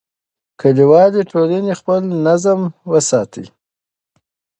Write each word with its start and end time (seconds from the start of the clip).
کلیوالي 0.59 1.21
ټولنې 1.31 1.73
خپل 1.79 2.01
نظم 2.25 2.59
وساته. 2.91 3.43